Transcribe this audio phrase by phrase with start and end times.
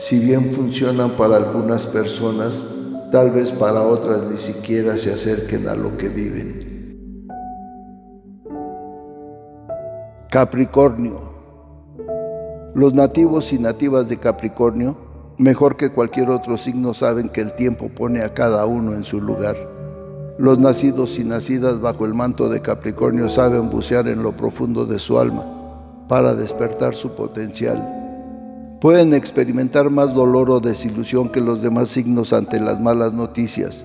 [0.00, 2.58] si bien funcionan para algunas personas,
[3.12, 7.28] tal vez para otras ni siquiera se acerquen a lo que viven.
[10.30, 11.20] Capricornio.
[12.74, 14.96] Los nativos y nativas de Capricornio,
[15.36, 19.20] mejor que cualquier otro signo, saben que el tiempo pone a cada uno en su
[19.20, 19.56] lugar.
[20.38, 24.98] Los nacidos y nacidas bajo el manto de Capricornio saben bucear en lo profundo de
[24.98, 25.44] su alma
[26.08, 27.99] para despertar su potencial.
[28.80, 33.84] Pueden experimentar más dolor o desilusión que los demás signos ante las malas noticias,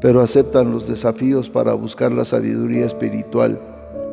[0.00, 3.60] pero aceptan los desafíos para buscar la sabiduría espiritual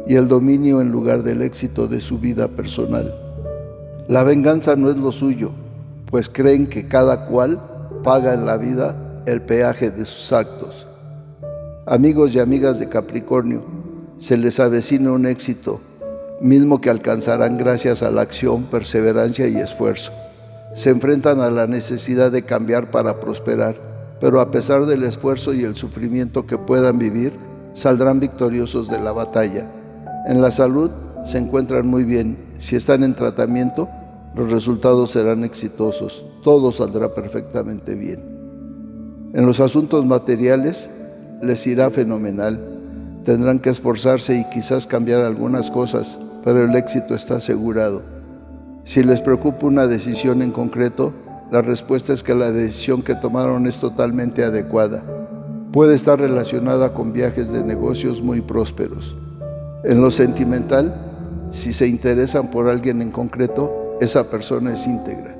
[0.06, 3.16] y el dominio en lugar del éxito de su vida personal.
[4.10, 5.52] La venganza no es lo suyo,
[6.12, 7.62] pues creen que cada cual
[8.04, 10.86] paga en la vida el peaje de sus actos.
[11.86, 13.64] Amigos y amigas de Capricornio,
[14.18, 15.80] se les avecina un éxito,
[16.42, 20.12] mismo que alcanzarán gracias a la acción, perseverancia y esfuerzo.
[20.74, 23.76] Se enfrentan a la necesidad de cambiar para prosperar,
[24.20, 27.34] pero a pesar del esfuerzo y el sufrimiento que puedan vivir,
[27.74, 29.66] saldrán victoriosos de la batalla
[30.26, 30.92] en la salud
[31.24, 32.38] se encuentran muy bien.
[32.58, 33.90] Si están en tratamiento,
[34.36, 36.26] los resultados serán exitosos.
[36.44, 38.22] Todo saldrá perfectamente bien.
[39.34, 40.90] En los asuntos materiales
[41.42, 42.60] les irá fenomenal.
[43.24, 48.02] Tendrán que esforzarse y quizás cambiar algunas cosas, pero el éxito está asegurado.
[48.84, 51.14] Si les preocupa una decisión en concreto,
[51.52, 55.04] la respuesta es que la decisión que tomaron es totalmente adecuada.
[55.72, 59.16] Puede estar relacionada con viajes de negocios muy prósperos.
[59.84, 60.94] En lo sentimental,
[61.52, 65.36] si se interesan por alguien en concreto, esa persona es íntegra.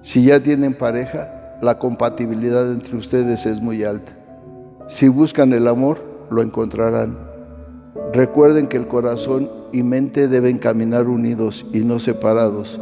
[0.00, 4.12] Si ya tienen pareja, la compatibilidad entre ustedes es muy alta.
[4.86, 7.16] Si buscan el amor, lo encontrarán.
[8.12, 12.80] Recuerden que el corazón y mente deben caminar unidos y no separados.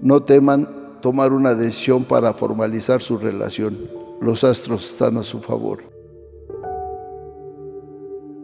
[0.00, 3.78] No teman tomar una decisión para formalizar su relación.
[4.20, 5.78] Los astros están a su favor.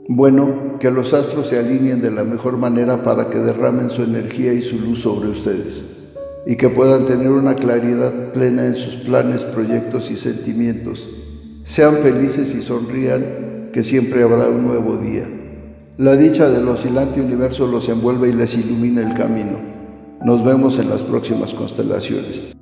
[0.09, 4.53] Bueno, que los astros se alineen de la mejor manera para que derramen su energía
[4.53, 6.01] y su luz sobre ustedes
[6.47, 11.09] y que puedan tener una claridad plena en sus planes, proyectos y sentimientos.
[11.65, 15.40] Sean felices y sonrían, que siempre habrá un nuevo día.
[16.01, 19.59] La dicha del oscilante universo los envuelve y les ilumina el camino.
[20.25, 22.55] Nos vemos en las próximas constelaciones.